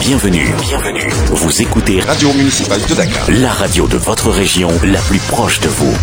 [0.00, 1.08] Bienvenue, bienvenue.
[1.30, 3.30] Vous écoutez Radio municipale de Dakar.
[3.30, 5.94] la radio de votre région, la plus proche de vous.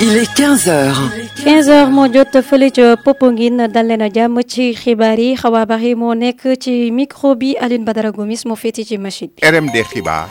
[0.00, 1.00] Il est 15 heures.
[1.42, 5.64] 15 heures moo jot fële ca Popenguine dal leen a jàmm ci xibaar yi xawaa
[5.66, 9.46] bax yi moo nekk ci micro bi Aline Badara Gomis moo féete ci machine bi.
[9.48, 10.28] RMD xibaar.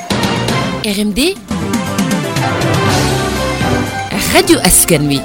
[0.86, 1.20] RMD
[4.68, 5.20] askan wi.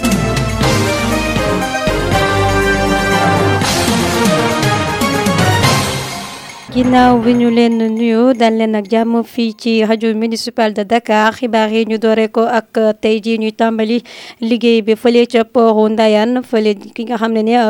[6.71, 8.71] Ginnaaw bi ñu leen nuyu dal leen
[10.15, 11.33] municipal de Dakar.
[11.35, 11.83] Xibaar yi
[12.47, 13.99] ak tey jii ñuy tàmbali
[14.41, 15.27] liggéey bi fële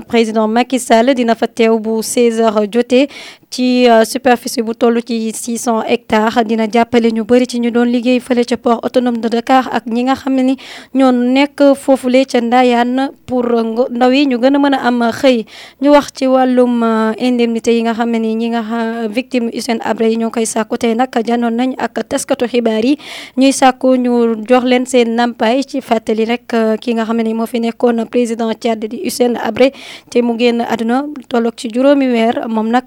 [0.07, 3.09] président Macky Sall dina fa teew bu 16h jotee
[3.51, 8.21] ci superficie bu toll ci 600 hectares dina jàppale ñu bëri ci ñu doon liggéey
[8.21, 10.57] fële ca port autonome de Dakar ak ñi nga xam ne ni
[10.95, 13.45] ñoo nekk foofule ca Ndayane pour
[13.91, 15.45] ndaw yi ñu gën a mën a am xëy.
[15.83, 16.83] Ñu wax ci wàllum
[17.19, 18.63] indemnité yi nga xam ne ni ñi nga
[19.09, 20.77] victime Hissène Habré yi ñoo koy sàkku.
[20.79, 22.99] Tey nag janoon nañ ak taskatu xibaar yi
[23.37, 27.35] ñuy sàkku ñu jox leen seen nampaay ci fàttali rek ki nga xam ne ni
[27.35, 29.73] moo fi nekkoon président Tchad di Hissène Habré.
[30.09, 32.87] Te mu génn àdduna tolloog ci juróomi weer moom nag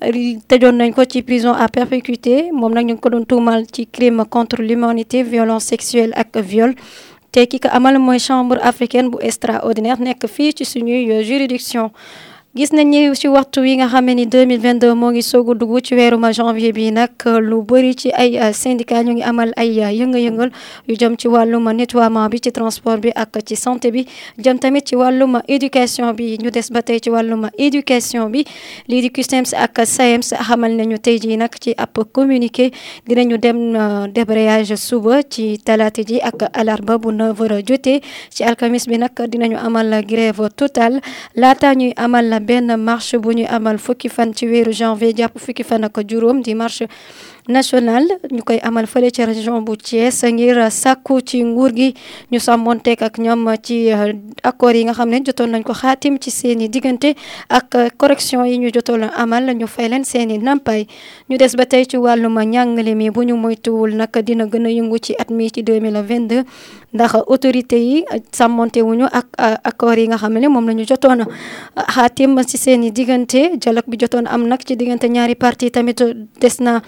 [0.00, 2.50] tëjoon nañ ko ci prison à perpétuité.
[2.52, 6.74] Moom nag ñu ngi ko doon ci crime contre l'humanité violence sexuelle ak viol.
[7.32, 11.90] Te ki ko amal chambre africaine bu extraordinaire nekk fii ci suñuy juridiction
[12.56, 15.54] gis nañ ni ci waxtu wi nga xam ne ni 2022 moo ngi soog a
[15.54, 17.12] dugg ci weeru ma janvier bi nag
[17.44, 20.48] lu bëri ci ay syndicat ñu amal ay yënga-yëngal
[20.88, 23.92] yu jëm ci wàllum nettoiement bi transport bi ak ci santé
[24.60, 24.96] tamit ci
[25.48, 26.38] éducation bi.
[26.40, 26.98] Ñu des ba tey
[27.58, 28.44] éducation bi
[28.88, 29.10] lii di
[29.54, 31.36] ak SAEMS xamal nañu tey jii
[32.14, 32.70] communiqué
[33.06, 33.76] dinañu dem
[34.14, 38.00] débrayage suba ci talaata ji ak alarba bu 9h jotee.
[38.30, 39.56] Ci alxamis bi nag dinañu
[40.08, 41.00] grève totale.
[41.36, 45.84] Laata amal benn marche bu ñu amal fukki fan ci weeru janvier jàpp fukki fan
[45.84, 46.88] ak juróom di marche
[47.48, 51.94] national ñu koy amal fële ci région bu Thiès ngir sàkku ci nguur gi
[52.30, 53.88] ñu sàmmonteeg ak ñoom ci
[54.42, 57.14] accord yi nga xam ne jotoon nañ ko xaatim ci seen i diggante
[57.48, 60.86] ak correction yi ñu jotoon amal ñu fay leen seen i nampaay
[61.30, 64.70] ñu des ba tey ci wàllum njàngale mi bu ñu moytuwul nag dina gën a
[64.70, 66.44] yëngu ci at mi ci 2022
[66.94, 69.26] ndax autorité yi sàmmonte wuñu ak
[69.64, 71.24] accord yi nga xam ne moom la ñu jotoon
[71.94, 73.56] xaatim ci seen i diggante.
[73.58, 75.96] Dialogue bi jotoon am nag ci diggante ñaari parti tamit
[76.40, 76.80] des na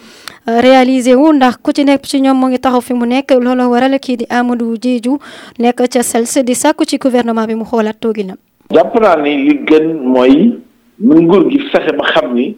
[0.58, 3.70] réalisé wu ndax ku ci nekk ci ñoom moo ngi taxaw fi mu nekk looloo
[3.70, 5.18] waral kii di Amadou Diédhiou
[5.58, 8.36] nekk ca SELS di sàkku ci gouvernement bi mu xoolaat tooginam.
[8.70, 10.58] jàpp naa ni li gën mooy
[11.00, 12.56] nguur gi fexe ba xam ni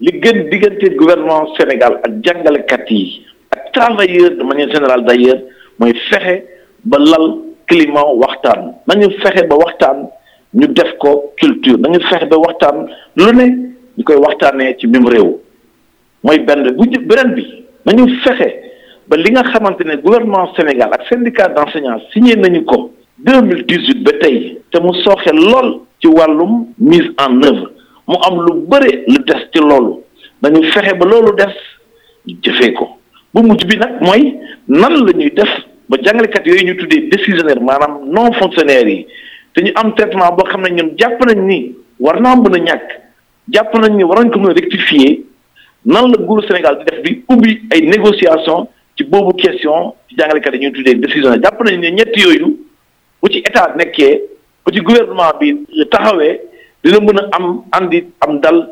[0.00, 5.42] li gën diggante gouvernement Sénégal ak jàngalekat yi ak travailleurs de manière générale d'ailleurs
[5.78, 6.42] mooy fexe
[6.84, 7.26] ba lal
[7.66, 10.08] climat waxtaan nañu fexe ba waxtaan
[10.54, 13.46] ñu def ko culture nañu fexe ba waxtaan lu ne
[13.98, 15.38] ñu koy waxtaanee ci même réew.
[16.24, 17.44] Mooy benn bu beneen bi
[17.86, 18.48] nañu fexe
[19.08, 23.64] ba li nga xamante ne gouvernement Sénégal ak syndicat d'enseignants signé nañu ko deux mille
[23.66, 27.70] dix-huit ba tey te mu sooxe lool ci wàllum mise en œuvre.
[28.08, 30.00] Mu am lu bëre lu des ci loolu.
[30.42, 31.52] Nañu fexe ba loolu des
[32.26, 32.88] ñu jëfee ko.
[33.34, 34.34] Bu mujj bi nag mooy
[34.68, 35.48] nan la ñuy def
[35.88, 39.06] ba jàngalekat yooyu ñu tuddee décisionnaire maanaam non fonctionnaires yi
[39.54, 42.58] te ñu am traitement boo xam ne ñun jàpp nañ ni war naa mën a
[42.58, 42.88] ñàkk.
[43.52, 45.18] Jàpp nañ ni war ko mën a rectifier
[45.88, 47.22] nan la nguuru Sénégal di def bi
[47.86, 49.04] négociation ci
[49.42, 50.14] question ci
[54.80, 55.32] gouvernement a
[57.32, 58.04] am andi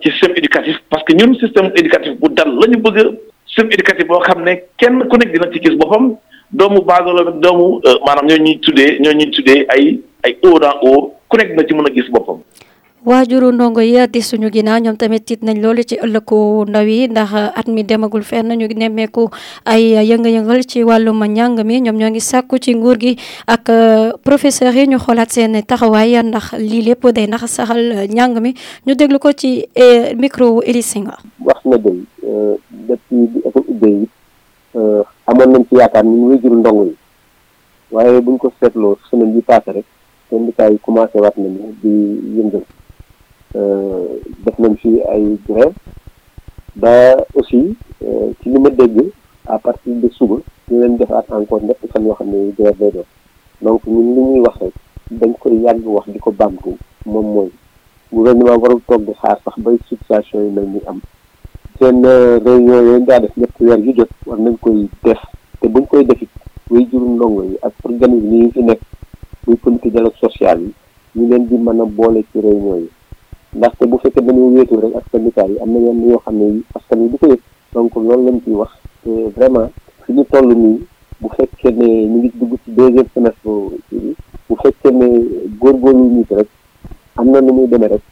[0.05, 0.77] système éducatif.
[0.91, 2.53] Parce que ñun système éducatif bu dal
[3.47, 4.07] système éducatif
[4.79, 6.17] kenn ku nekk dina ci gis doomu.
[13.07, 17.07] Waajuru ndongo yi di suñu ginnaaw ñoom tamit tiit nañ loolu ci ëllëgu ndaw yi
[17.09, 19.31] ndax at mi demagul fenn ñu nemmeeku
[19.65, 23.71] ay yënga-yëngal ci wàllum njàng mi ñoom ñoo ngi sàkku ci nguur gi ak
[24.27, 28.55] professeurs yi ñu xoolaat seen taxawaay ndax lii lépp day ndax saxal njàng mi
[28.87, 29.69] ñu déglu ko ci
[30.19, 32.03] micro Elie Senghor wax na dëgg
[32.91, 34.11] depuis bi école ubbee it
[35.31, 36.97] amoon nañ ci yaakaar ñu wéjuru ndongo yi
[37.93, 39.85] waaye buñ ko seetloo semaine bi passé rek
[40.29, 41.95] syndicat yi commencé waat nañu di
[42.37, 42.63] yëngal
[43.55, 45.73] def nañ fi ay grève.
[46.77, 47.77] Ba aussi
[48.43, 49.11] ci li ma dégg
[49.47, 50.37] à partir de suba
[50.71, 53.05] ñu leen defaat encore ñetti fan yoo xam ne grève
[53.63, 54.75] donc ñun li ñuy wax rek
[55.11, 56.77] dañ koy yàgg wax di ko baamtu
[57.07, 57.51] moom mooy
[58.13, 61.01] gouvernement warul toog xaar sax bay situation yi mel ni am.
[61.79, 65.19] Seen réunion yooyu daa def ñetti weer yu jot war nañ koy def.
[65.61, 66.29] Te buñ koy defit
[66.71, 68.81] way jurum ndongo yi ak organisme yi fi nekk
[69.47, 70.73] muy comité dialogue social yi
[71.17, 72.91] ñu leen di mën a boole ci réunion yi.
[73.57, 76.47] Ndaxte bu fekkee dañoo wéetul rek ak syndicat yi am na yenn yoo xam ne
[76.77, 77.41] askan wi du ko yëg.
[77.75, 78.71] Donc loolu lañ ciy wax.
[79.05, 79.71] Te vraiment
[80.07, 80.81] fi ñu toll nii
[81.21, 83.51] bu fekkee ne ñu ngi dugg ci deuxième semestre
[83.89, 83.97] ci
[84.49, 85.07] bu fekkee ne
[85.61, 86.49] góorgóorlu nit rek
[87.17, 88.03] am na nu muy demee rek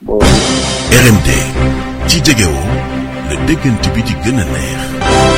[2.09, 2.19] ci
[3.31, 5.34] la déggante bi di gën a neex.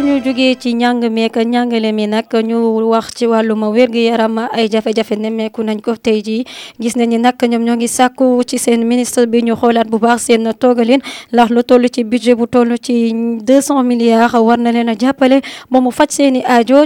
[0.00, 5.12] Suñu jógee ci njàng meek njàngale mi nag ñu wax ci wàllum wér-gu-yaram ay jafe-jafe
[5.18, 6.44] nemmeeku nañ ko tey jii.
[6.80, 9.98] Gis nañ ni nag ñoom ñoo ngi sàkku ci seen ministre bi ñu xoolaat bu
[9.98, 11.00] baax seen toogalin
[11.32, 13.12] ndax lu toll ci budget bu toll ci
[13.44, 16.42] deux cent milliards war na leen a jàppale ba mu faj seeni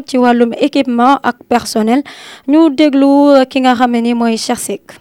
[0.06, 2.02] ci wàllum équipement ak personnel.
[2.48, 4.98] Ñu déglu ki nga xam ne ni mooy Cheikh Seck.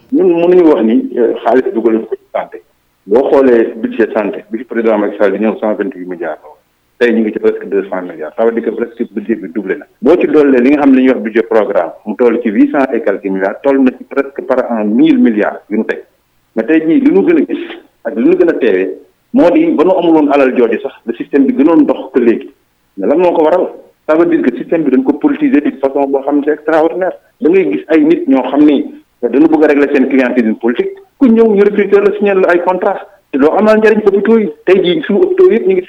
[6.99, 8.33] Tey ñu ngi ci presque deux cent milliards.
[8.37, 9.85] Ça veut dire que presque budget bi doublé na.
[10.01, 12.71] Boo ci dollee li nga xam li ñuy wax budget programme mu toll ci huit
[12.71, 16.03] cent et quelques milliards toll na ci presque par an mille milliards yu ñu teg.
[16.55, 17.63] Mais tey jii li ñu gën a gis
[18.05, 18.97] ak li ñu gën a teewee
[19.33, 22.51] moo di ba nu amuloon alal jooju sax le système bi gënoon dox ko léegi.
[22.97, 23.67] Mais lan moo ko waral?
[24.07, 26.51] Ça veut dire que système bi dañ ko politiser d'une façon boo xam ne c'est
[26.53, 27.13] extraordinaire.
[27.41, 30.91] Da ngay gis ay nit ñoo xam ni dañu bëgg a régler seen clientélisme politique
[31.17, 32.99] ku ñëw ñu recruter la signer ay contrat
[33.39, 33.77] doo amal
[35.67, 35.85] ñu ngi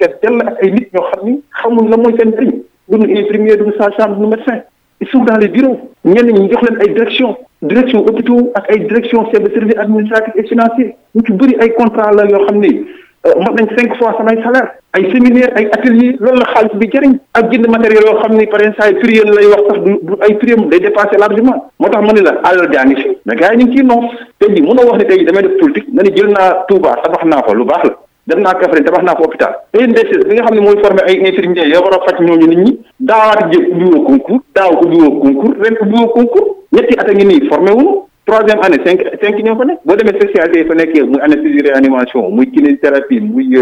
[0.48, 2.30] ak ay nit ñoo xam ni xamuñ la seen
[4.28, 4.62] médecin.
[5.00, 5.78] Ils sont dans les bureaux.
[6.04, 10.96] Ñenn ñi jox leen direction direction hôpitaux ak ay direction service administratif et financier.
[11.14, 12.24] Ñu ci bëri ay contrat la
[13.24, 14.68] mat nañ cinq fois samay salaire.
[14.92, 17.14] Ay séminaire ay atelier loolu la xaalis bi jëriñ.
[17.34, 20.34] Ak jënd matériel yoo xam ni par exemple ay prix lay wax sax du ay
[20.34, 21.70] prix day dépassé largement.
[21.80, 23.08] Moo tax ma ne la alal jaa ngi fi.
[23.26, 24.10] Mais gars yi ñu ngi ciy noos.
[24.38, 27.24] Tey jii mënoo wax ne tey damay def politique nga ni jël naa Touba tabax
[27.24, 27.96] naa ko lu baax la.
[28.26, 29.54] Dem naa Kaffrine tabax naa ko hôpital.
[29.72, 32.58] PNDS bi nga xam ne mooy formé ay infirmiers yoo war a faj ñooñu nit
[32.58, 37.24] ñi daawaati jël ubbiwoo concours daaw ubbiwoo concours ren ubbiwoo concours ñetti at a ngi
[37.24, 37.70] nii formé
[38.26, 39.80] troisième année cinq cinq ñoo fa nekk.
[39.84, 43.56] Boo demee spécialité fa muy anesthésie réanimation muy kinésithérapie muy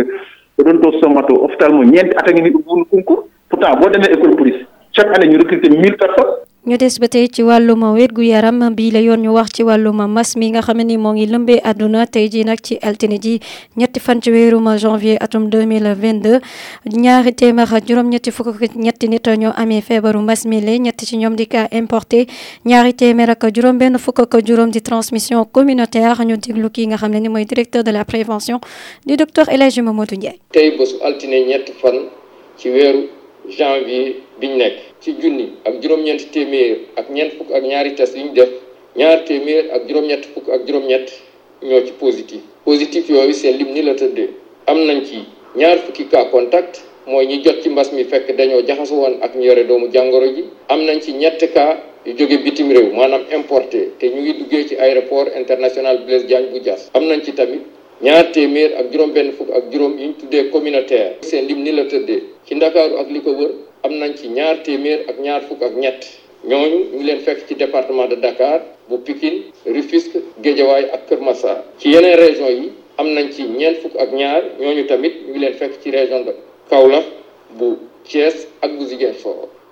[0.59, 3.27] odontostomato ophtalmo ñeenti at a ngi ni concours.
[3.49, 4.61] Pourtant boo demee école police
[4.93, 8.93] chaque année ñu recruter mille personnes ñu des ba tey ci wàllum wérgu yaram bii
[8.93, 10.79] la yoon ñu wax ci wàllum mas mi nga xam
[14.79, 16.39] janvier atum deux mille vingt deux
[16.87, 21.05] ñaari téeméer ak juróom-ñetti fukk ak ñetti nit ñoo amee feebaru mbas mi la ñetti
[21.07, 22.27] ci ñoom di cas importé
[22.65, 26.37] ñaari téeméer ak juróom-benn fukk ak juróom di transmission communautaire ñu
[27.83, 28.61] de la prévention
[29.05, 29.49] du docteur
[33.49, 34.75] janvier biñ nekk.
[35.01, 38.25] ci junni ak juróom-ñeent téeméer ak ñeent fukk ak ñaari yi
[40.35, 40.49] fukk
[41.99, 42.41] positif.
[42.65, 44.29] positif yooyu seen lim ni la tëddee.
[44.67, 44.79] am
[46.31, 49.89] contact mooy ñi jot ci mbas mi fekk dañoo jaxasu woon ak ñu yore doomu
[49.93, 50.27] jàngoro
[53.35, 56.91] importé te ñu ngi duggee aéroport international Blaise Diagne bu Diass.
[56.95, 57.63] am nañ ci tamit
[58.03, 58.93] ñaar téeméer ak
[59.33, 61.17] fukk juróom ñu tuddee communautaire.
[61.23, 61.63] seen lim
[62.47, 63.51] ci ndakaaru ak li ko wër
[63.85, 66.23] am nañ ci ñaar téeméer ak ñaar fukk ak ñett.
[66.45, 66.79] ñooñu
[67.57, 71.63] département de Dakar bu Pikine Rufisque Guédiawaye ak Kër Massar.
[71.79, 75.55] ci yeneen région yi am nañ ci ñeent fukk ak ñaar ñooñu tamit ñu leen
[75.55, 76.33] fekk ci région de
[76.69, 77.05] Kaolack
[77.59, 78.85] bu Thiès ak bu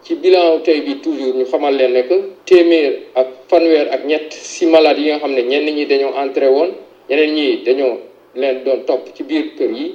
[0.05, 0.61] ci bilan
[1.03, 2.15] toujours ñu xamal leen ne que
[2.47, 6.47] téeméer ak fanweer ak ñett si malade yi nga xam ne ñenn ñi dañoo entré
[6.49, 6.71] woon
[7.09, 7.99] ñeneen ñi dañoo
[8.35, 9.95] leen doon topp ci biir kër yi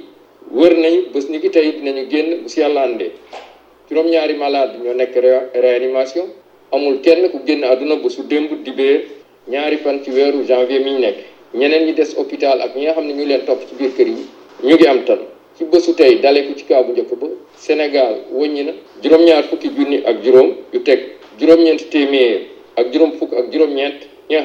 [0.52, 1.72] wër nañu bés ni ki tey
[2.10, 2.60] génn si
[4.34, 5.14] malade ñoo nekk
[5.54, 6.26] réanimation.
[6.72, 9.04] Amul kenn ku génn àdduna ba su démb dibéer
[9.48, 10.90] ñaari fan ci weeru janvier mi
[11.86, 14.08] ñu des hôpital ak ñi nga xam ne ñu leen topp ci biir kër
[15.64, 15.94] bésu
[17.56, 18.72] Sénégal wëññi na
[19.02, 21.00] juróom-ñaar fukki junni ak juróom yu teg
[21.38, 22.40] juróom-ñeent téeméer
[22.76, 24.36] ak juróom fukk ak juróom-ñeent ñi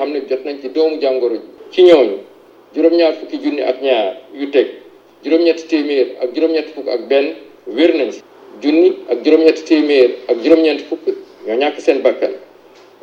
[5.23, 7.27] juróom-ñetti téeméer ak juróom-ñett fukk ak benn
[7.67, 8.21] wér nañ si
[8.61, 11.05] junni ak juróom-ñetti téeméer ak juróom-ñeent fukk
[11.47, 12.31] ñoo ñàkk seen bakkan.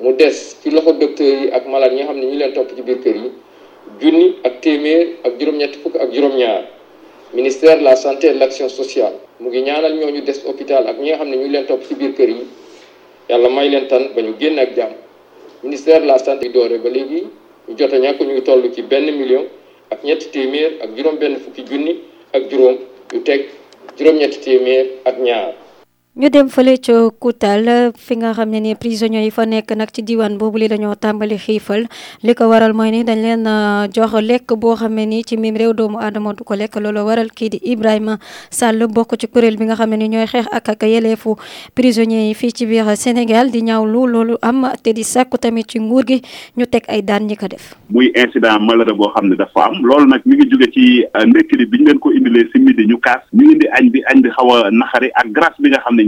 [0.00, 2.02] Mu des ci loxo docteur yi ak malade ñi
[5.40, 5.84] juróom-ñetti
[7.34, 9.12] ministère de la santé et de l'action sociale.
[9.40, 11.66] Mu ngi ñaanal ñooñu des hôpital ak ñi nga xam ne ñu leen
[15.62, 17.26] ministère de la santé yi doore ba léegi
[17.68, 18.32] ñu jot a ñàkk ñu
[19.18, 19.44] million
[19.90, 21.16] ak ñetti téeméer ak juróom
[22.32, 22.76] ak juróom
[23.12, 23.40] yu teg
[23.96, 24.86] juróom-ñetti téeméer
[26.18, 29.86] ñu dem fële ca Koutal fi nga xam ne ni prisonniers yi fa nekk nag
[29.94, 31.86] ci diwaan boobu li dañoo tàmbali xiifal.
[32.26, 33.46] Li ko waral mooy ni dañ leen
[33.94, 35.50] jox lekk boo xam ne bi
[39.64, 44.36] nga xam ne ni ñooy xeex ak yi fii ci biir Sénégal di ñaawlu loolu
[44.42, 46.20] am te di sàkku tamit ci nguur gi
[46.56, 47.74] ñu teg ay daan ñi ko def.
[47.90, 49.86] muy incident malheureux boo xam ne dafa am.
[49.86, 52.98] Loolu nag mi ngi jóge ci ndekki bi ñu leen ko indilee si midi ñu
[52.98, 53.22] kaas.
[53.32, 56.07] Ñu indi añ bi añ bi xaw a naxari ak grâce bi nga xam ne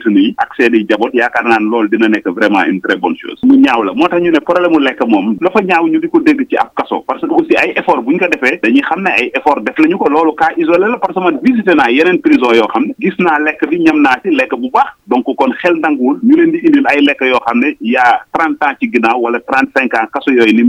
[0.01, 3.39] détenu yi ak seeni jaboot yaakaar naan loolu dina nekk vraiment une très bonne chose.
[3.43, 3.93] Mu ñaaw la.
[3.93, 6.69] Moo tax ñu problème mu lekk moom dafa ñaaw ñu di ko dégg ci ab
[6.75, 7.03] kaso.
[7.07, 9.77] Parce que aussi ay effort bu ñu ko defee dañuy xam ne ay effort def
[9.77, 10.09] lañu ko.
[10.09, 11.39] Loolu cas isolé la parce que man
[11.75, 14.69] naa yeneen prison yoo xam ne gis naa lekk bi ñam naa ci lekk bu
[14.73, 14.91] baax.
[15.07, 18.61] Donc kon xel nanguwul ñu leen di indil ay lekk yoo xam ne yaa trente
[18.63, 20.63] ans ci ginnaaw wala trente cinq ans kaso yooyu ni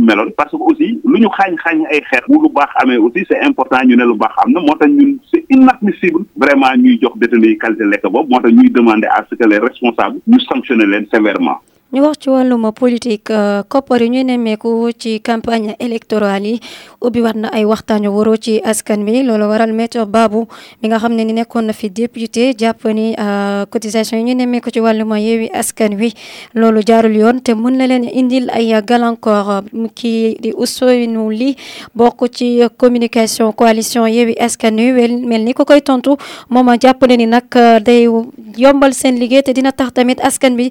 [9.13, 11.59] à ce que les responsables ñu sanctionner leen sévèrement
[11.93, 13.33] ñu wax ci wàllum politique
[13.69, 14.09] koppar yi
[15.21, 16.61] campagne électorale yi
[17.03, 18.11] ubbi na ay waxtaan yu
[19.75, 20.47] maître Babou
[20.83, 21.23] mi nga xam ne
[21.67, 23.15] na député jàpp ni
[23.71, 25.13] cotisation yi ñuy nemmeeku ci wàllum
[27.77, 29.63] na indil ay gàllankoor.
[29.95, 30.53] Kii di
[32.79, 34.93] communication coalition yeewi askan wi
[35.27, 36.17] mel ni ko koy tontu
[36.49, 37.45] moom a jàpp ne ni nag
[37.85, 38.09] day
[38.57, 38.93] yombal
[39.53, 40.71] dina tax tamit askan bi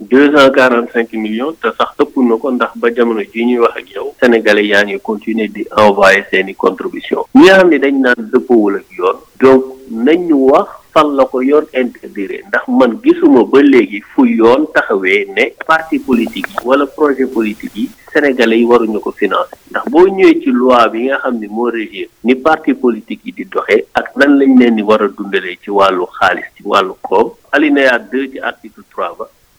[0.00, 3.58] deux cent quarante cinq millions te sax ëpp na ko ndax ba jamono ji ñuy
[3.60, 7.24] wax ak yow sénégalais yaa ngi continuer di envoyer seeni contribution.
[7.36, 11.24] ñi nga xam ne dañ naan dëppoowul ak yoon donc nañ ñu wax fan la
[11.26, 12.40] ko yoon interdire.
[12.48, 17.76] ndax man gisuma ba léegi fu yoon taxawee ne parti politique yi wala projet politique
[17.76, 19.58] yi sénégalais yi waruñu ko financer.
[19.70, 23.32] ndax boo ñëwee ci loi bi nga xam ni moo régir ni parti politique yi
[23.32, 26.94] di doxee ak nan lañ leen di war a dundalee ci wàllu xaalis ci wàllu
[27.02, 29.12] koom alinéa deux ci article trois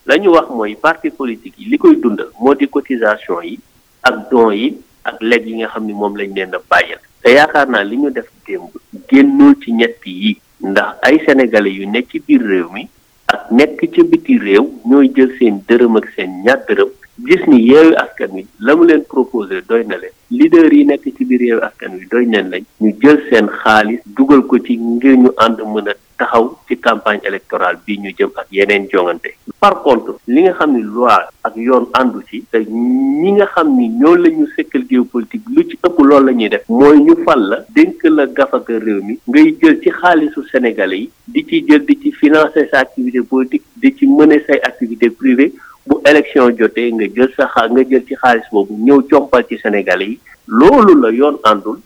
[0.05, 3.59] la ñu wax mooy parti politique yi li koy dundal moo di cotisation yi
[4.03, 6.99] ak don yi ak legs yi nga xam ni moom lañ leen a bàyyal.
[7.23, 8.69] te yaakaar naa li ñu def démb
[9.09, 12.87] génnul ci ñett yi ndax ay sénégalais yu nekk biir réew mi
[13.27, 16.89] ak nekk ca biti réew ñooy jël seen dërëm ak seen ñaar dërëm
[17.27, 20.13] gis ni yeewu askan wi la mu leen proposé doy na leen.
[20.31, 23.99] Leader yi nekk ci biir yeewu askan wi doy nañ lañ ñu jël seen xaalis
[24.17, 28.47] dugal ko ci ngir ñu ànd mën taxaw ci campagne électorale bi ñu jëm ak
[28.51, 29.33] yeneen jongante.
[29.59, 33.75] Par contre li nga xam ni loi ak yoon àndu ci te ñi nga xam
[33.77, 36.63] ni ñoo la ñu sekkal géopolitique lu ci ëpp loolu la ñuy def.
[36.69, 41.09] Mooy ñu fal la dénk la gafaka réew mi ngay jël ci xaalisu sénégalais yi
[41.27, 45.53] di ci jël di ci financer sa activité politique di ci mener say activité privée
[45.91, 50.11] bu élection jotee nga jël sa nga jël ci xaalis boobu ñëw compal ci sénégalais
[50.11, 51.79] yi loolu la yoon àndul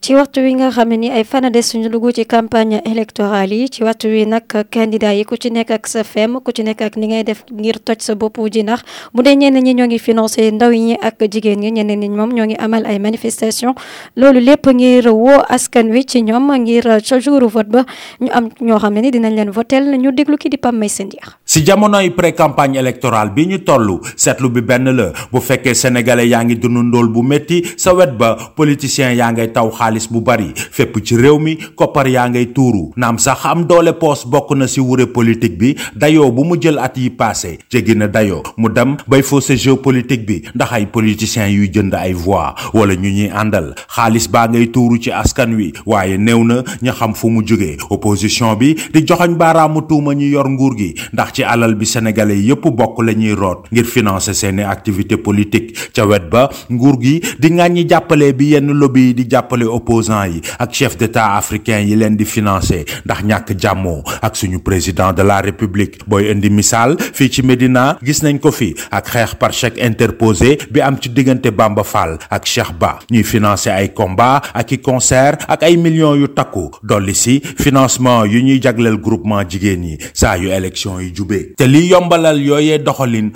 [0.00, 3.68] ci waxtu wi nga xam ni ay fana des suñu dugg ci campagne électorale yi
[3.68, 6.82] ci waxtu wi nag candidat yi ku ci nekk ak sa fem ku ci nekk
[6.82, 9.86] ak ni ngay def ngir toj sa bopp ji ndax bu dee ñenn ñi ñoo
[9.86, 13.74] ngi financé ndaw ñi ak jigéen ñi ñeneen ñi moom ñoo ngi amal ay manifestation.
[14.16, 17.84] Loolu lépp ngir woo askan wi ci ñoom ngir ca jour vote ba
[18.20, 21.08] ñu am ñoo xam ne dinañ leen votel ñu déglu ki di Pam may seen
[21.08, 25.12] diir si jamonoy pré campagne électorale bi ñu toll seetlu bi benn la.
[25.32, 29.70] Bu fekkee sénégalais yaa ngi ndóol bu métti sa wet ba politicien yaa ngay taw
[29.88, 33.92] xaalis bu bari fépp ci réew mi koppar yaa ngay tuuru naam sax am doole
[33.98, 37.58] poos bokk na si wure politique bi dayoo bu mu jël at yi passé.
[37.70, 42.12] Jéggi na dayoo mu dem bay faussé géopolitique bi ndax ay politiciens yuy jënd ay
[42.12, 43.74] voix wala ñu ñuy àndal.
[43.96, 46.44] Xaalis baa ngay tuuru ci askan wi waaye néew
[46.82, 47.42] ña xam fu mu
[47.90, 52.40] opposition bi di joxoñ baaraamu tuuma ñu yor nguur gi ndax ci alal bi sénégalais
[52.40, 55.76] yépp bokk la ñuy root ngir financer seeni activité politique.
[55.94, 57.48] Ca wet ba nguur gi di
[57.88, 62.24] jàppale bi yenn lobby di jàppale opposants yi ak chef d'état africain yi leen di
[62.24, 65.98] financer ndax ñàkk jàmmoo ak suñu président de la république.
[66.06, 69.08] Booy indi misaal fii ci Médina gis nañ ko fi ak
[69.38, 72.98] par chèque interposé bi am ci diggante Bamba Fall ak Cheikh Ba.
[73.10, 78.60] Ñuy financer ay combat ak concert ak ay millions yu takku dolli financement yu ñuy
[78.62, 81.54] jagleel groupement jigéen ñi saa yu élection yi jubee.
[81.56, 83.30] Te liy yombalal yooyee doxalin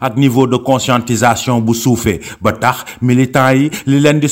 [0.00, 4.28] ak niveau de conscientisation bu suufee ba tax militants yi li leen di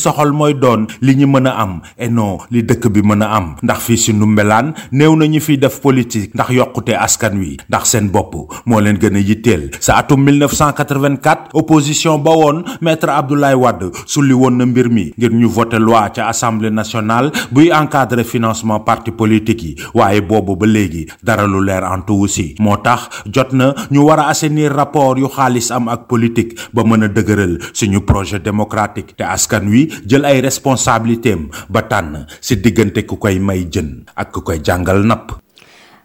[0.61, 1.81] doon li ñu mën a am.
[1.99, 3.55] Et non li dëkk bi mën a am.
[3.63, 7.57] Ndax fii si Ndoumbelane néew na ñu fiy def politique ndax yokkute askan wi.
[7.69, 8.35] Ndax seen bopp
[8.67, 9.71] moo leen gën a yitteel.
[9.81, 15.31] Sa atum 1984 opposition ba woon maître Abdoulaye Wade sulli woon na mbir mi ngir
[15.33, 19.77] ñu voté loi ca assemblée nationale buy encadrer financement parti politique yi.
[19.95, 24.21] Waaye boobu ba léegi dara lu leer antuwu si moo tax jot na ñu war
[24.21, 25.29] a assainir rapport yu
[25.71, 29.17] am ak politique ba mën a dëgëral suñu projet démocratique.
[29.17, 30.41] Te askan wi jël ay
[31.05, 35.41] responsabilitéem ba tànn si diggante ku koy may jën ak ku koy jàngal napp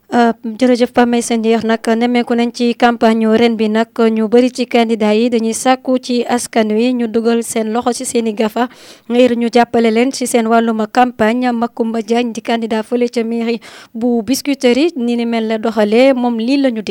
[0.09, 4.65] jërëjëf Pape Maïssa Ndiaye nag nemmeeku nañ ci campagne ren bi nag ñu bëri ci
[4.65, 8.67] candidat yi dañuy sàkku ci askan wi ñu dugal seen loxo ci seen i gafa
[9.09, 13.59] ngir ñu jàppale leen ci seen wàllum campagne Macoumba Diagne di candidat fële ca mairie
[13.93, 16.81] bu Biscuiterie ni ni mel la doxalee moom lii la ñu.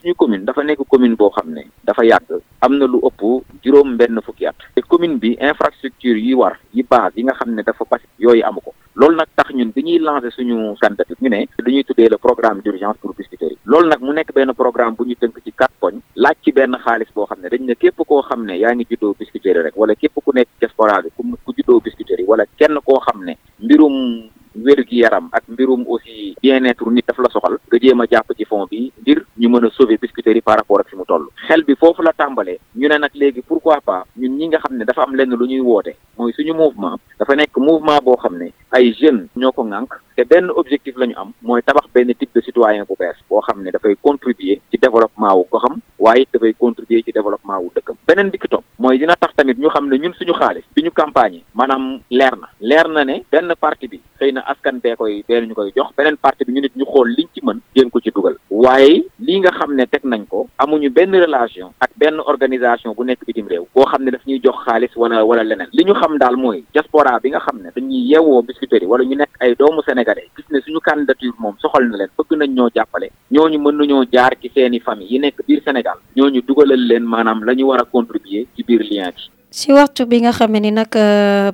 [0.00, 3.20] Suñu commune dafa nekk commune boo xam ne dafa yàgg am na lu ëpp
[3.64, 4.56] juróom benn fukki at.
[4.74, 8.42] Te commune bi infrastructure yi war yi base yi nga xam ne dafa passé yooyu
[8.44, 8.72] amu ko.
[8.96, 12.60] Loolu nag tax ñun bi ñuy lancé suñu candidature ñu ne dañuy tuddee le programme
[12.62, 13.58] d'urgence pour Biscuiterie.
[13.64, 16.76] Loolu nag mu nekk benn programme bu ñu tënk ci quatre poñ laaj ci benn
[16.84, 19.76] xaalis boo xam ne dañ ne képp koo xam ne yaa ngi juddoo Biscuiterie rek
[19.76, 24.28] wala képp ku nekk diaspora bi ku juddoo Biscuiterie wala kenn koo xam ne mbirum
[24.64, 28.32] wér gi yaram ak mbirum aussi bien-être nit daf la soxal nga jéem a jàpp
[28.36, 31.26] ci fond bi ngir ñu mën a sauver Biscuiterie par rapport ak fi mu toll.
[31.46, 32.58] Xel bi foofu la tàmbalee.
[32.76, 35.46] Ñu ne nag léegi pourquoi pas ñun ñi nga xam ne dafa am lenn lu
[35.46, 36.98] ñuy woote mooy suñu mouvement.
[37.18, 41.06] Dafa nekk mouvement boo xam ne ay jeunes ñoo ko ŋànk te benn objectif la
[41.06, 44.60] ñu am mooy tabax benn type de citoyen bu bees boo xam ne dafay contribuer
[44.70, 47.96] ci développement wu goxam waaye dafay contribuer ci développement wu dëkkam.
[48.06, 48.64] Beneen bi ki topp
[48.98, 52.48] dina tax tamit ñu xam ne ñun suñu xaalis bi campagne maanaam leer na.
[52.60, 55.88] Leer na parti bi xëy na askan bee koy bee ñu koy jox.
[55.96, 58.36] Beneen parti bi ñu nit ñu xool liñ ci mën jéem ko ci dugal.
[58.50, 63.04] Waaye lii nga xam ne teg nañ ko amuñu benn relation ak benn organisation bu
[63.04, 65.68] nekk bitim réew boo xam ne daf ñuy jox xaalis wala wala leneen.
[65.72, 69.16] Li ñu xam daal mooy diaspora bi nga xam ne dañuy yeewoo Biscuiterie wala ñu
[69.16, 72.68] nekk ay doomu sénégalais gis ne suñu candidature moom soxal na leen bëgg nañ ñoo
[72.74, 73.10] jàppale.
[73.30, 75.96] Ñooñu mën nañoo jaar ci seeni famille yi nekk biir Sénégal.
[76.16, 79.12] Ñooñu dugalal leen maanaam la ñu war a contribuer ci biir lien
[79.50, 80.94] si waxtu bi nga xam ne nag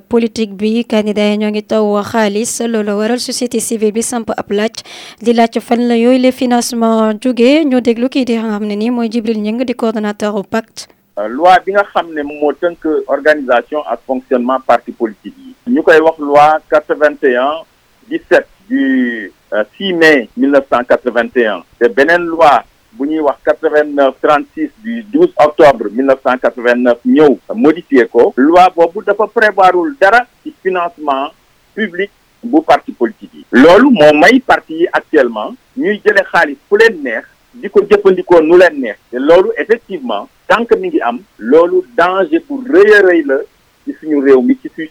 [0.09, 4.85] politique bi candidat ñoo ngi taw xaalis loolu waral société civile bi samp ab laaj
[5.19, 8.89] di laaj fan la les financement jógee ñu déglu kii di nga xam ne nii
[8.93, 10.85] mooy Djibril Gningue di coordonnateur au pacte.
[11.17, 15.55] Loi bi nga xam ne moo tënk organisation ak fonctionnement parti politique yi.
[15.73, 17.65] Ñu koy wax loi quatre-vingt-un
[18.09, 19.33] dix-sept du
[19.75, 21.63] six mai mille neuf cent quatre-vingt-un.
[21.79, 22.61] Te beneen loi
[22.97, 28.33] bu ñuy wax quatre-vingt-neuf trente-six du douze octobre mille neuf cent modifié ko.
[28.35, 31.29] loi boobu dafa prévoirul dara ci financement
[31.75, 32.09] public
[32.43, 33.45] bu parti politique yi.
[33.51, 38.41] loolu moo may parti yi actuellement ñuy jële xaalis fu leen neex di ko jëfandikoo
[38.41, 38.97] nu leen neex.
[39.11, 43.37] te loolu effectivement tant que mi ngi am loolu danger bu rëy a rëy la
[43.85, 44.41] ci suñu réew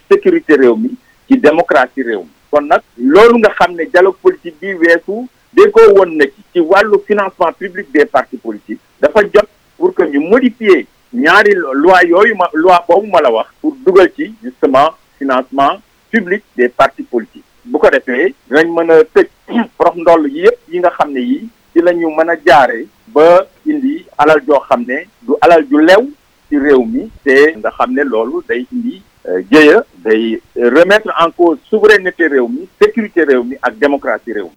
[0.09, 0.95] sécurité réew mi
[1.27, 2.31] ci démocratie réew mi.
[2.51, 6.61] kon nag loolu nga xam dialogue politique bi weesu déggoo woon na ci ci
[7.07, 12.49] financement public des partis politiques dafa jot pour que ñu modifier ñaari loi yooyu ma
[12.53, 13.19] loi boobu ma
[13.61, 14.09] pour dugal
[14.43, 15.77] justement financement
[16.11, 17.43] public des partis politiques.
[17.65, 19.27] Bu ko defee dinañ mën a tëj
[19.77, 23.25] prox ndoll yëpp yi nga xam ne la ñu mën a jaare ba
[23.65, 26.03] indi alal joo xam ne du alal ju lew
[26.49, 29.01] ci réew mi te nga xam ne loolu day indi
[29.51, 32.47] jëya day remettre en cause souveraineté réew
[32.81, 34.49] sécurité réew mi ak démocratie réew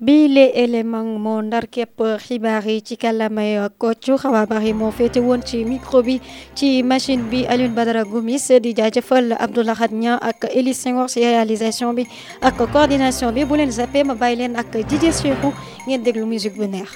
[0.00, 5.20] bi les éléments moo ndar képp xibaar yi ci kàllaamay kocc xabaar yi moo féete
[5.20, 6.20] woon ci micro bi
[6.54, 11.92] ci machine bi Alioune Badara Gomis di jaajëfal Abdoulahad Niang ak Élise Senghor ci réalisation
[11.92, 12.06] bi
[12.40, 15.52] ak coordination bi bu leen zappé ma bàyyi leen ak DJ Cheikhou
[15.86, 16.88] ngeen déglu musique bu neex.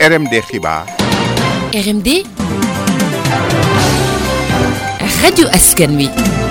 [0.00, 0.84] RMD xibaar.
[1.72, 2.08] RMD.
[5.22, 6.47] rajo askan wi.